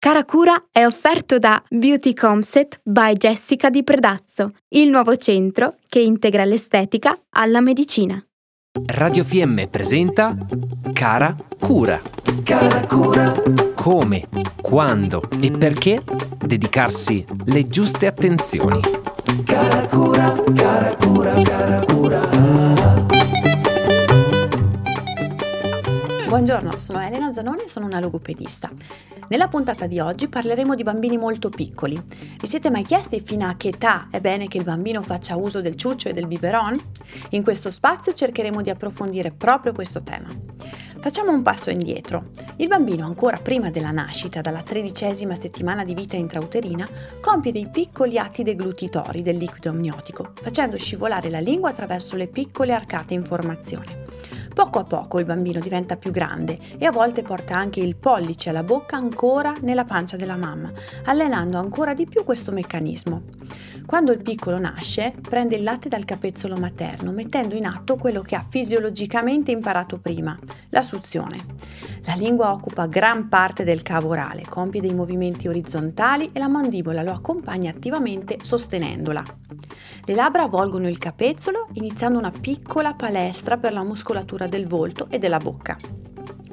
Cara 0.00 0.24
Cura 0.24 0.66
è 0.70 0.86
offerto 0.86 1.38
da 1.38 1.60
Beauty 1.68 2.14
Comset 2.14 2.78
by 2.84 3.14
Jessica 3.14 3.68
di 3.68 3.82
Predazzo, 3.82 4.52
il 4.68 4.90
nuovo 4.90 5.16
centro 5.16 5.74
che 5.88 5.98
integra 5.98 6.44
l'estetica 6.44 7.18
alla 7.30 7.60
medicina. 7.60 8.24
Radio 8.86 9.24
FM 9.24 9.64
presenta 9.64 10.36
Cara 10.92 11.36
Cura. 11.58 12.00
Cara 12.44 12.86
Cura. 12.86 13.42
Come, 13.74 14.28
quando 14.62 15.20
e 15.40 15.50
perché 15.50 16.00
dedicarsi 16.46 17.24
le 17.46 17.62
giuste 17.64 18.06
attenzioni. 18.06 18.80
Cara 19.44 19.84
Cura, 19.86 20.32
cara 20.54 20.94
Cura, 20.94 21.40
cara 21.40 21.84
Cura. 21.84 22.20
Buongiorno, 26.28 26.78
sono 26.78 27.00
Elena 27.00 27.32
Zanoni 27.32 27.62
e 27.64 27.68
sono 27.68 27.86
una 27.86 27.98
logopedista. 27.98 28.70
Nella 29.28 29.48
puntata 29.48 29.86
di 29.86 30.00
oggi 30.00 30.26
parleremo 30.26 30.74
di 30.74 30.82
bambini 30.82 31.18
molto 31.18 31.50
piccoli. 31.50 32.02
Vi 32.40 32.46
siete 32.46 32.70
mai 32.70 32.82
chiesti 32.82 33.20
fino 33.22 33.46
a 33.46 33.56
che 33.56 33.68
età 33.68 34.08
è 34.10 34.20
bene 34.20 34.48
che 34.48 34.56
il 34.56 34.64
bambino 34.64 35.02
faccia 35.02 35.36
uso 35.36 35.60
del 35.60 35.76
ciuccio 35.76 36.08
e 36.08 36.14
del 36.14 36.26
biberon? 36.26 36.80
In 37.30 37.42
questo 37.42 37.70
spazio 37.70 38.14
cercheremo 38.14 38.62
di 38.62 38.70
approfondire 38.70 39.30
proprio 39.30 39.74
questo 39.74 40.02
tema. 40.02 40.28
Facciamo 41.00 41.30
un 41.30 41.42
passo 41.42 41.68
indietro. 41.68 42.30
Il 42.56 42.68
bambino, 42.68 43.04
ancora 43.04 43.36
prima 43.36 43.70
della 43.70 43.90
nascita, 43.90 44.40
dalla 44.40 44.62
tredicesima 44.62 45.34
settimana 45.34 45.84
di 45.84 45.92
vita 45.92 46.16
intrauterina, 46.16 46.88
compie 47.20 47.52
dei 47.52 47.68
piccoli 47.68 48.18
atti 48.18 48.42
deglutitori 48.42 49.20
del 49.20 49.36
liquido 49.36 49.68
amniotico, 49.68 50.32
facendo 50.40 50.78
scivolare 50.78 51.28
la 51.28 51.40
lingua 51.40 51.68
attraverso 51.68 52.16
le 52.16 52.28
piccole 52.28 52.72
arcate 52.72 53.12
in 53.12 53.26
formazione. 53.26 54.07
Poco 54.58 54.80
a 54.80 54.84
poco 54.84 55.20
il 55.20 55.24
bambino 55.24 55.60
diventa 55.60 55.94
più 55.94 56.10
grande 56.10 56.58
e 56.78 56.84
a 56.84 56.90
volte 56.90 57.22
porta 57.22 57.56
anche 57.56 57.78
il 57.78 57.94
pollice 57.94 58.48
alla 58.48 58.64
bocca 58.64 58.96
ancora 58.96 59.54
nella 59.60 59.84
pancia 59.84 60.16
della 60.16 60.34
mamma, 60.34 60.72
allenando 61.04 61.58
ancora 61.58 61.94
di 61.94 62.06
più 62.06 62.24
questo 62.24 62.50
meccanismo. 62.50 63.22
Quando 63.86 64.10
il 64.10 64.20
piccolo 64.20 64.58
nasce, 64.58 65.12
prende 65.22 65.54
il 65.54 65.62
latte 65.62 65.88
dal 65.88 66.04
capezzolo 66.04 66.56
materno, 66.56 67.12
mettendo 67.12 67.54
in 67.54 67.66
atto 67.66 67.94
quello 67.94 68.20
che 68.20 68.34
ha 68.34 68.44
fisiologicamente 68.48 69.52
imparato 69.52 70.00
prima, 70.00 70.36
la 70.70 70.82
suzione. 70.82 71.38
La 72.04 72.14
lingua 72.14 72.50
occupa 72.50 72.86
gran 72.86 73.28
parte 73.28 73.62
del 73.62 73.82
cavo 73.82 74.08
orale, 74.08 74.42
compie 74.42 74.80
dei 74.80 74.92
movimenti 74.92 75.46
orizzontali 75.46 76.30
e 76.32 76.38
la 76.40 76.48
mandibola 76.48 77.04
lo 77.04 77.12
accompagna 77.12 77.70
attivamente 77.70 78.38
sostenendola. 78.40 79.22
Le 80.04 80.14
labbra 80.14 80.44
avvolgono 80.44 80.88
il 80.88 80.98
capezzolo 80.98 81.68
iniziando 81.72 82.18
una 82.18 82.30
piccola 82.30 82.94
palestra 82.94 83.56
per 83.56 83.72
la 83.72 83.82
muscolatura 83.82 84.46
del 84.46 84.66
volto 84.66 85.08
e 85.10 85.18
della 85.18 85.38
bocca. 85.38 85.97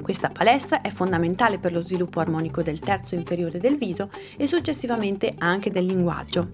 Questa 0.06 0.30
palestra 0.30 0.82
è 0.82 0.90
fondamentale 0.90 1.58
per 1.58 1.72
lo 1.72 1.80
sviluppo 1.80 2.20
armonico 2.20 2.62
del 2.62 2.78
terzo 2.78 3.16
inferiore 3.16 3.58
del 3.58 3.76
viso 3.76 4.08
e 4.36 4.46
successivamente 4.46 5.32
anche 5.38 5.72
del 5.72 5.84
linguaggio. 5.84 6.50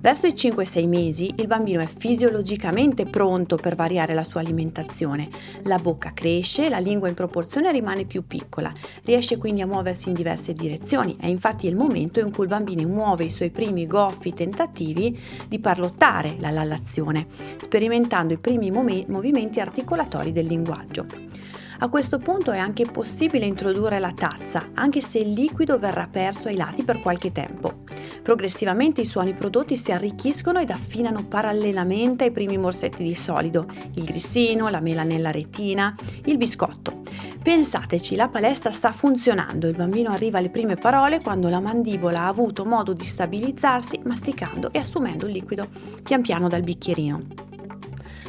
Verso 0.00 0.28
i 0.28 0.32
5-6 0.32 0.86
mesi 0.86 1.34
il 1.38 1.48
bambino 1.48 1.80
è 1.80 1.86
fisiologicamente 1.86 3.04
pronto 3.04 3.56
per 3.56 3.74
variare 3.74 4.14
la 4.14 4.22
sua 4.22 4.42
alimentazione. 4.42 5.28
La 5.64 5.78
bocca 5.78 6.12
cresce, 6.14 6.68
la 6.68 6.78
lingua 6.78 7.08
in 7.08 7.14
proporzione 7.14 7.72
rimane 7.72 8.04
più 8.04 8.28
piccola, 8.28 8.72
riesce 9.02 9.38
quindi 9.38 9.62
a 9.62 9.66
muoversi 9.66 10.10
in 10.10 10.14
diverse 10.14 10.52
direzioni. 10.52 11.16
È 11.18 11.26
infatti 11.26 11.66
il 11.66 11.74
momento 11.74 12.20
in 12.20 12.30
cui 12.30 12.44
il 12.44 12.50
bambino 12.50 12.86
muove 12.86 13.24
i 13.24 13.30
suoi 13.30 13.50
primi 13.50 13.88
goffi 13.88 14.32
tentativi 14.32 15.18
di 15.48 15.58
parlottare 15.58 16.36
la 16.38 16.50
lallazione, 16.50 17.26
sperimentando 17.56 18.34
i 18.34 18.38
primi 18.38 18.70
mom- 18.70 19.06
movimenti 19.08 19.58
articolatori 19.58 20.30
del 20.30 20.46
linguaggio. 20.46 21.42
A 21.84 21.90
questo 21.90 22.16
punto 22.16 22.50
è 22.50 22.56
anche 22.56 22.86
possibile 22.86 23.44
introdurre 23.44 23.98
la 23.98 24.14
tazza, 24.14 24.70
anche 24.72 25.02
se 25.02 25.18
il 25.18 25.32
liquido 25.32 25.78
verrà 25.78 26.08
perso 26.10 26.48
ai 26.48 26.56
lati 26.56 26.82
per 26.82 27.02
qualche 27.02 27.30
tempo. 27.30 27.82
Progressivamente 28.22 29.02
i 29.02 29.04
suoni 29.04 29.34
prodotti 29.34 29.76
si 29.76 29.92
arricchiscono 29.92 30.60
ed 30.60 30.70
affinano 30.70 31.26
parallelamente 31.28 32.24
ai 32.24 32.30
primi 32.30 32.56
morsetti 32.56 33.02
di 33.02 33.14
solido, 33.14 33.66
il 33.96 34.04
grissino, 34.04 34.70
la 34.70 34.80
mela 34.80 35.02
nella 35.02 35.30
retina, 35.30 35.94
il 36.24 36.38
biscotto. 36.38 37.02
Pensateci, 37.42 38.16
la 38.16 38.28
palestra 38.28 38.70
sta 38.70 38.90
funzionando, 38.90 39.68
il 39.68 39.76
bambino 39.76 40.10
arriva 40.10 40.38
alle 40.38 40.48
prime 40.48 40.76
parole 40.76 41.20
quando 41.20 41.50
la 41.50 41.60
mandibola 41.60 42.20
ha 42.20 42.28
avuto 42.28 42.64
modo 42.64 42.94
di 42.94 43.04
stabilizzarsi 43.04 44.00
masticando 44.04 44.72
e 44.72 44.78
assumendo 44.78 45.26
il 45.26 45.32
liquido 45.32 45.68
pian 46.02 46.22
piano 46.22 46.48
dal 46.48 46.62
bicchierino. 46.62 47.53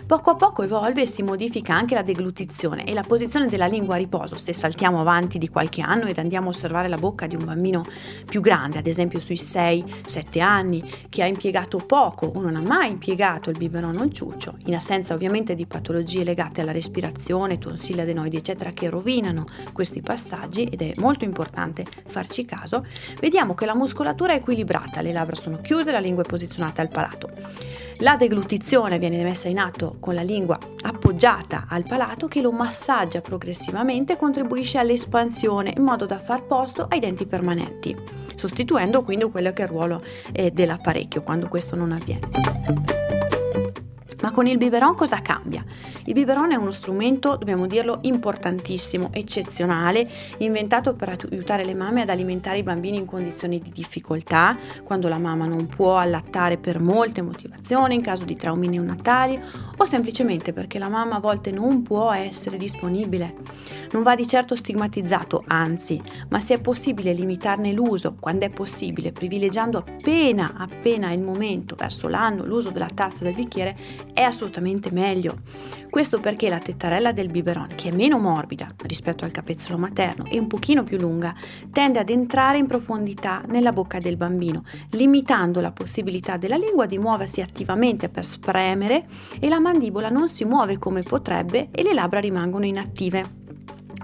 Poco 0.06 0.30
a 0.30 0.36
poco 0.36 0.62
evolve 0.62 1.02
e 1.02 1.08
si 1.08 1.24
modifica 1.24 1.74
anche 1.74 1.96
la 1.96 2.04
deglutizione 2.04 2.84
e 2.86 2.94
la 2.94 3.02
posizione 3.02 3.48
della 3.48 3.66
lingua 3.66 3.96
a 3.96 3.98
riposo 3.98 4.38
se 4.38 4.54
saltiamo 4.54 5.00
avanti 5.02 5.40
di 5.40 5.50
qualche 5.50 5.82
anno 5.82 6.06
ed 6.06 6.20
andiamo 6.20 6.46
a 6.46 6.50
osservare 6.50 6.88
la 6.88 6.98
bocca 6.98 7.26
di 7.26 7.36
un 7.36 7.44
bambino 7.44 7.84
più 8.24 8.40
grande, 8.40 8.78
ad 8.78 8.86
esempio 8.86 9.20
sui 9.20 9.34
6-7 9.34 10.42
anni, 10.42 10.88
che 11.10 11.24
ha 11.24 11.26
impiegato 11.26 11.80
poco 11.80 12.28
o 12.28 12.40
non 12.40 12.56
ha 12.56 12.62
mai 12.62 12.92
impiegato 12.92 13.50
il 13.50 13.58
biberon 13.58 13.98
o 13.98 14.04
il 14.04 14.14
ciuccio, 14.14 14.58
in 14.66 14.76
assenza 14.76 15.16
ovviamente 15.16 15.56
di 15.56 15.66
patologie 15.66 16.24
legate 16.24 16.62
alla 16.62 16.72
respirazione, 16.72 17.58
tonsille 17.58 18.04
adenoidi 18.04 18.38
eccetera 18.38 18.70
che 18.70 18.90
rovinano 18.90 19.46
questi 19.74 20.04
passaggi 20.04 20.66
ed 20.66 20.84
è 20.84 20.94
molto 20.98 21.26
importante 21.26 21.84
farci 22.06 22.46
caso, 22.46 22.86
vediamo 23.20 23.56
che 23.56 23.66
la 23.66 23.76
muscolatura 23.76 24.34
è 24.34 24.36
equilibrata, 24.36 25.02
le 25.02 25.12
labbra 25.12 25.34
sono 25.34 25.62
chiuse, 25.62 25.92
la 25.92 25.98
lingua 25.98 26.22
è 26.22 26.28
posizionata 26.28 26.84
al 26.84 26.90
palato. 26.90 27.74
La 28.00 28.18
deglutizione 28.18 29.00
viene 29.00 29.24
messa 29.24 29.48
in 29.48 29.58
atto 29.58 29.96
con 30.02 30.16
la 30.16 30.22
lingua 30.22 30.58
appoggiata 30.82 31.66
al 31.70 31.86
palato 31.86 32.28
che 32.28 32.42
lo 32.42 32.52
massaggia 32.52 33.22
progressivamente 33.22 34.14
e 34.14 34.18
contribuisce 34.18 34.78
all'espansione 34.78 35.74
in 35.76 35.84
modo 35.84 36.06
da 36.06 36.18
far 36.18 36.44
posto 36.44 36.88
ai 36.90 37.00
denti 37.00 37.26
permanenti, 37.26 37.96
sostituendo 38.36 39.04
quindi 39.04 39.30
quello 39.32 39.52
che 39.52 39.62
è 39.62 39.66
il 39.66 39.72
ruolo 39.72 40.04
eh, 40.34 40.52
dell'apparecchio 40.52 41.24
quando 41.24 41.48
questo 41.48 41.78
non 41.78 41.94
avviene. 41.94 43.15
Ma 44.26 44.32
con 44.32 44.48
il 44.48 44.58
biberon 44.58 44.96
cosa 44.96 45.22
cambia? 45.22 45.64
Il 46.06 46.14
biberon 46.14 46.52
è 46.52 46.56
uno 46.56 46.72
strumento, 46.72 47.36
dobbiamo 47.36 47.68
dirlo, 47.68 48.00
importantissimo, 48.02 49.10
eccezionale, 49.12 50.10
inventato 50.40 50.96
per 50.96 51.16
aiutare 51.30 51.64
le 51.64 51.76
mamme 51.76 52.02
ad 52.02 52.10
alimentare 52.10 52.58
i 52.58 52.64
bambini 52.64 52.98
in 52.98 53.06
condizioni 53.06 53.60
di 53.60 53.70
difficoltà, 53.70 54.58
quando 54.84 55.10
la 55.10 55.20
mamma 55.20 55.46
non 55.46 55.68
può 55.68 55.98
allattare 55.98 56.58
per 56.58 56.80
molte 56.80 57.22
motivazioni, 57.22 57.94
in 57.94 58.02
caso 58.02 58.26
di 58.26 58.36
traumi 58.36 58.68
neonatali 58.68 59.40
o 59.78 59.86
semplicemente 59.86 60.54
perché 60.54 60.80
la 60.80 60.90
mamma 60.90 61.18
a 61.18 61.20
volte 61.20 61.52
non 61.52 61.84
può 61.84 62.12
essere 62.12 62.58
disponibile. 62.58 63.36
Non 63.92 64.02
va 64.02 64.16
di 64.16 64.28
certo 64.28 64.56
stigmatizzato, 64.56 65.44
anzi, 65.46 66.02
ma 66.30 66.40
se 66.40 66.56
è 66.56 66.60
possibile 66.60 67.14
limitarne 67.14 67.72
l'uso, 67.72 68.16
quando 68.20 68.46
è 68.46 68.50
possibile, 68.50 69.12
privilegiando 69.12 69.78
appena 69.78 70.54
appena 70.58 71.12
il 71.12 71.22
momento, 71.22 71.76
verso 71.76 72.08
l'anno, 72.08 72.44
l'uso 72.44 72.72
della 72.72 72.90
tazza 72.92 73.24
del 73.24 73.36
bicchiere, 73.36 73.78
è 74.16 74.22
assolutamente 74.22 74.92
meglio. 74.92 75.36
Questo 75.90 76.20
perché 76.20 76.48
la 76.48 76.60
tettarella 76.60 77.12
del 77.12 77.30
biberon, 77.30 77.76
che 77.76 77.90
è 77.90 77.96
meno 77.96 78.18
morbida 78.18 78.74
rispetto 78.86 79.26
al 79.26 79.32
capezzolo 79.32 79.78
materno 79.78 80.24
e 80.26 80.40
un 80.40 80.48
pochino 80.48 80.84
più 80.84 80.98
lunga, 80.98 81.36
tende 81.70 82.00
ad 82.00 82.10
entrare 82.10 82.58
in 82.58 82.66
profondità 82.66 83.44
nella 83.48 83.74
bocca 83.74 84.00
del 84.00 84.16
bambino, 84.16 84.64
limitando 84.92 85.60
la 85.60 85.72
possibilità 85.72 86.38
della 86.38 86.56
lingua 86.56 86.86
di 86.86 86.98
muoversi 86.98 87.42
attivamente 87.42 88.08
per 88.08 88.24
spremere 88.24 89.06
e 89.38 89.50
la 89.50 89.60
mandibola 89.60 90.08
non 90.08 90.30
si 90.30 90.46
muove 90.46 90.78
come 90.78 91.04
potrebbe 91.04 91.68
e 91.72 91.84
le 91.84 91.94
labbra 91.94 92.20
rimangono 92.20 92.66
inattive. 92.66 93.45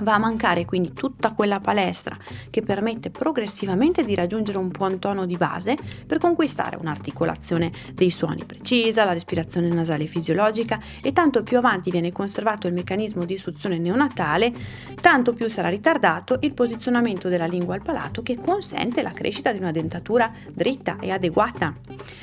Va 0.01 0.15
a 0.15 0.17
mancare 0.17 0.65
quindi 0.65 0.93
tutta 0.93 1.31
quella 1.33 1.59
palestra 1.59 2.17
che 2.49 2.63
permette 2.63 3.11
progressivamente 3.11 4.03
di 4.03 4.15
raggiungere 4.15 4.57
un 4.57 4.69
buon 4.69 4.97
tono 4.97 5.27
di 5.27 5.37
base 5.37 5.77
per 6.07 6.17
conquistare 6.17 6.75
un'articolazione 6.75 7.71
dei 7.93 8.09
suoni 8.09 8.43
precisa, 8.43 9.03
la 9.03 9.13
respirazione 9.13 9.67
nasale 9.67 10.07
fisiologica 10.07 10.79
e 11.03 11.13
tanto 11.13 11.43
più 11.43 11.57
avanti 11.57 11.91
viene 11.91 12.11
conservato 12.11 12.67
il 12.67 12.73
meccanismo 12.73 13.25
di 13.25 13.37
suzione 13.37 13.77
neonatale, 13.77 14.51
tanto 14.99 15.33
più 15.33 15.47
sarà 15.49 15.69
ritardato 15.69 16.37
il 16.41 16.53
posizionamento 16.53 17.29
della 17.29 17.45
lingua 17.45 17.75
al 17.75 17.83
palato 17.83 18.23
che 18.23 18.37
consente 18.41 19.03
la 19.03 19.11
crescita 19.11 19.51
di 19.51 19.59
una 19.59 19.71
dentatura 19.71 20.31
dritta 20.51 20.97
e 20.99 21.11
adeguata. 21.11 21.75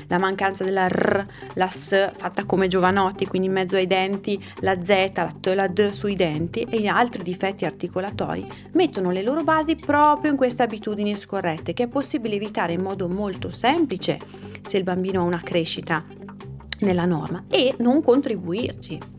La 0.09 0.19
mancanza 0.19 0.65
della 0.65 0.89
R, 0.89 1.27
la 1.55 1.69
S 1.69 2.11
fatta 2.17 2.45
come 2.45 2.67
Giovanotti, 2.67 3.27
quindi 3.27 3.47
in 3.47 3.55
mezzo 3.55 3.77
ai 3.77 3.87
denti, 3.87 4.43
la 4.61 4.83
Z, 4.83 5.13
la 5.15 5.35
T, 5.41 5.47
la 5.55 5.69
D 5.69 5.91
sui 5.91 6.17
denti 6.17 6.63
e 6.63 6.89
altri 6.89 7.23
difetti 7.23 7.67
articolatori 7.69 8.47
mettono 8.73 9.11
le 9.11 9.23
loro 9.23 9.43
basi 9.43 9.77
proprio 9.77 10.31
in 10.31 10.37
queste 10.37 10.65
abitudini 10.65 11.15
scorrette 11.15 11.73
che 11.73 11.85
è 11.85 11.89
possibile 11.89 12.35
evitare 12.35 12.73
in 12.73 12.83
modo 12.83 13.09
molto 13.09 13.51
semplice 13.51 14.19
se 14.67 14.77
il 14.77 14.83
bambino 14.83 15.21
ha 15.21 15.25
una 15.25 15.41
crescita 15.43 16.05
nella 16.81 17.05
norma 17.05 17.45
e 17.49 17.75
non 17.79 18.03
contribuirci. 18.03 19.17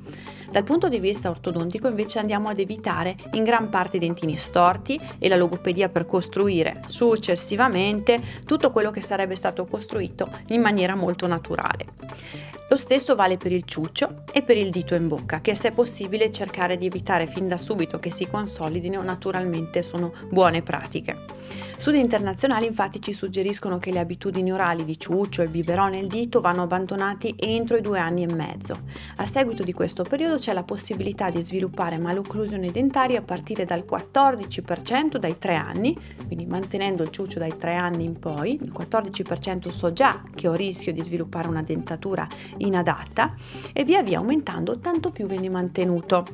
Dal 0.51 0.63
punto 0.63 0.89
di 0.89 0.99
vista 0.99 1.29
ortodontico 1.29 1.87
invece 1.87 2.17
andiamo 2.17 2.49
ad 2.49 2.57
evitare 2.57 3.15
in 3.33 3.43
gran 3.43 3.69
parte 3.69 3.97
i 3.97 3.99
dentini 3.99 4.35
storti 4.35 4.99
e 5.19 5.29
la 5.29 5.35
logopedia 5.35 5.89
per 5.89 6.07
costruire 6.07 6.81
successivamente 6.87 8.19
tutto 8.45 8.71
quello 8.71 8.89
che 8.89 9.01
sarebbe 9.01 9.35
stato 9.35 9.65
costruito 9.65 10.27
in 10.47 10.61
maniera 10.61 10.95
molto 10.95 11.27
naturale. 11.27 11.85
Lo 12.69 12.75
stesso 12.75 13.15
vale 13.15 13.37
per 13.37 13.51
il 13.51 13.63
ciuccio 13.63 14.21
e 14.31 14.43
per 14.43 14.55
il 14.55 14.69
dito 14.69 14.93
in 14.93 15.07
bocca, 15.07 15.41
che 15.41 15.55
se 15.55 15.71
possibile 15.71 16.29
cercare 16.29 16.77
di 16.77 16.85
evitare 16.85 17.25
fin 17.25 17.47
da 17.47 17.57
subito 17.57 17.97
che 17.97 18.11
si 18.11 18.27
consolidino, 18.27 19.01
naturalmente 19.01 19.81
sono 19.81 20.13
buone 20.29 20.61
pratiche. 20.61 21.17
Studi 21.79 21.97
internazionali 21.97 22.65
infatti 22.65 23.01
ci 23.01 23.13
suggeriscono 23.13 23.77
che 23.77 23.93
le 23.93 23.99
abitudini 23.99 24.51
orali 24.51 24.83
di 24.83 24.99
ciuccio 24.99 25.41
e 25.41 25.47
biberò 25.47 25.87
nel 25.87 26.07
dito 26.07 26.41
vanno 26.41 26.63
abbandonati 26.63 27.33
entro 27.37 27.77
i 27.77 27.81
due 27.81 27.97
anni 27.97 28.23
e 28.23 28.33
mezzo. 28.33 28.81
A 29.15 29.25
seguito 29.25 29.63
di 29.63 29.71
questo 29.71 30.03
periodo 30.03 30.35
c'è 30.35 30.51
la 30.51 30.63
possibilità 30.63 31.29
di 31.29 31.41
sviluppare 31.41 31.97
malocclusione 31.97 32.69
dentaria 32.69 33.19
a 33.19 33.21
partire 33.21 33.63
dal 33.63 33.85
14% 33.89 35.15
dai 35.15 35.37
3 35.37 35.55
anni, 35.55 35.97
quindi 36.27 36.45
mantenendo 36.45 37.01
il 37.01 37.11
ciuccio 37.11 37.39
dai 37.39 37.55
3 37.55 37.73
anni 37.75 38.03
in 38.03 38.19
poi, 38.19 38.59
il 38.61 38.73
14% 38.77 39.69
so 39.69 39.93
già 39.93 40.21
che 40.35 40.49
ho 40.49 40.53
rischio 40.53 40.91
di 40.91 41.01
sviluppare 41.01 41.47
una 41.47 41.63
dentatura 41.63 42.27
inadatta 42.59 43.33
e 43.73 43.83
via 43.83 44.03
via 44.03 44.19
aumentando 44.19 44.79
tanto 44.79 45.11
più 45.11 45.27
viene 45.27 45.49
mantenuto. 45.49 46.25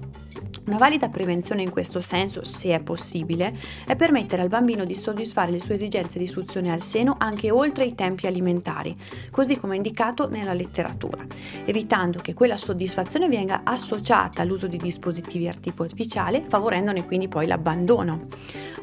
Una 0.67 0.77
valida 0.77 1.09
prevenzione 1.09 1.61
in 1.61 1.69
questo 1.69 2.01
senso, 2.01 2.43
se 2.43 2.73
è 2.73 2.79
possibile, 2.79 3.55
è 3.85 3.95
permettere 3.95 4.41
al 4.41 4.47
bambino 4.47 4.83
di 4.83 4.95
soddisfare 4.95 5.51
le 5.51 5.59
sue 5.59 5.75
esigenze 5.75 6.17
di 6.17 6.25
suzione 6.25 6.71
al 6.71 6.81
seno 6.81 7.17
anche 7.19 7.51
oltre 7.51 7.85
i 7.85 7.93
tempi 7.93 8.25
alimentari, 8.25 8.97
così 9.29 9.57
come 9.57 9.75
indicato 9.75 10.27
nella 10.27 10.53
letteratura, 10.53 11.23
evitando 11.65 12.19
che 12.19 12.33
quella 12.33 12.57
soddisfazione 12.57 13.29
venga 13.29 13.61
associata 13.63 14.41
all'uso 14.41 14.65
di 14.65 14.77
dispositivi 14.77 15.47
artificiali, 15.47 16.43
favorendone 16.47 17.05
quindi 17.05 17.27
poi 17.27 17.45
l'abbandono. 17.45 18.25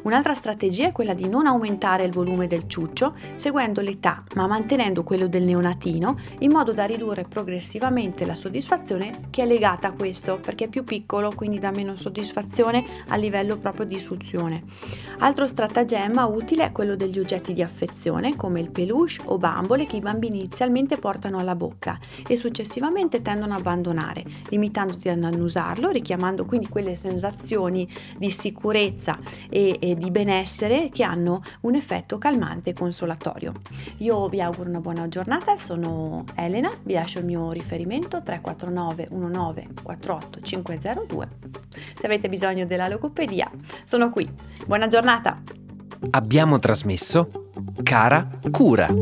Un'altra 0.03 0.33
strategia 0.33 0.87
è 0.87 0.91
quella 0.91 1.13
di 1.13 1.29
non 1.29 1.45
aumentare 1.45 2.03
il 2.03 2.11
volume 2.11 2.45
del 2.45 2.67
ciuccio 2.67 3.15
seguendo 3.35 3.79
l'età, 3.79 4.23
ma 4.35 4.47
mantenendo 4.47 5.01
quello 5.03 5.27
del 5.27 5.43
neonatino 5.43 6.17
in 6.39 6.51
modo 6.51 6.73
da 6.73 6.83
ridurre 6.83 7.23
progressivamente 7.23 8.25
la 8.25 8.33
soddisfazione 8.33 9.29
che 9.29 9.43
è 9.43 9.45
legata 9.45 9.87
a 9.87 9.91
questo, 9.93 10.39
perché 10.41 10.65
è 10.65 10.67
più 10.67 10.83
piccolo, 10.83 11.31
quindi 11.33 11.57
dà 11.57 11.71
meno 11.71 11.95
soddisfazione 11.95 12.83
a 13.07 13.15
livello 13.15 13.55
proprio 13.55 13.85
di 13.85 13.97
suzione. 13.97 14.63
Altro 15.19 15.47
stratagemma 15.47 16.25
utile 16.25 16.65
è 16.65 16.71
quello 16.73 16.97
degli 16.97 17.19
oggetti 17.19 17.53
di 17.53 17.61
affezione, 17.61 18.35
come 18.35 18.59
il 18.59 18.71
peluche 18.71 19.21
o 19.25 19.37
bambole 19.37 19.85
che 19.85 19.95
i 19.95 20.01
bambini 20.01 20.39
inizialmente 20.39 20.97
portano 20.97 21.39
alla 21.39 21.55
bocca 21.55 21.97
e 22.27 22.35
successivamente 22.35 23.21
tendono 23.21 23.53
a 23.53 23.57
abbandonare, 23.57 24.23
limitandoti 24.49 25.07
a 25.07 25.15
non 25.15 25.39
usarlo, 25.39 25.89
richiamando 25.89 26.45
quindi 26.45 26.67
quelle 26.67 26.95
sensazioni 26.95 27.87
di 28.17 28.29
sicurezza 28.29 29.17
e, 29.49 29.77
e 29.79 29.92
di 29.95 30.11
benessere 30.11 30.89
che 30.89 31.03
hanno 31.03 31.41
un 31.61 31.75
effetto 31.75 32.17
calmante 32.17 32.71
e 32.71 32.73
consolatorio. 32.73 33.53
Io 33.97 34.27
vi 34.27 34.41
auguro 34.41 34.69
una 34.69 34.79
buona 34.79 35.07
giornata, 35.07 35.57
sono 35.57 36.25
Elena, 36.35 36.71
vi 36.83 36.93
lascio 36.93 37.19
il 37.19 37.25
mio 37.25 37.51
riferimento 37.51 38.21
349 38.21 39.07
19 39.09 39.67
48 39.81 40.41
502. 40.41 41.27
Se 41.97 42.05
avete 42.05 42.29
bisogno 42.29 42.65
della 42.65 42.87
logopedia, 42.87 43.49
sono 43.85 44.09
qui. 44.09 44.29
Buona 44.65 44.87
giornata! 44.87 45.41
Abbiamo 46.11 46.59
trasmesso 46.59 47.49
Cara 47.81 48.27
Cura. 48.51 48.93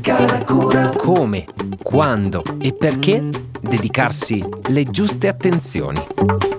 Cara 0.00 0.44
Cura. 0.44 0.90
Come, 0.96 1.44
quando 1.82 2.42
e 2.58 2.72
perché 2.72 3.28
dedicarsi 3.60 4.44
le 4.68 4.84
giuste 4.84 5.28
attenzioni. 5.28 6.53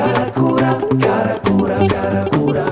Cara 0.00 0.30
Cura, 0.30 0.78
cara 0.98 1.40
Cura, 1.40 1.84
cara 1.84 2.28
Cura. 2.30 2.64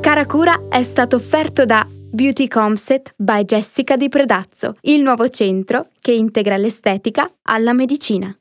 Cara 0.00 0.26
Cura 0.26 0.60
è 0.68 0.82
stato 0.82 1.16
offerto 1.16 1.64
da 1.64 1.86
Beauty 1.88 2.48
Comset 2.48 3.14
by 3.16 3.44
Jessica 3.44 3.96
di 3.96 4.10
Predazzo, 4.10 4.74
il 4.82 5.00
nuovo 5.00 5.26
centro 5.28 5.86
che 6.00 6.12
integra 6.12 6.58
l'estetica 6.58 7.26
alla 7.44 7.72
medicina. 7.72 8.39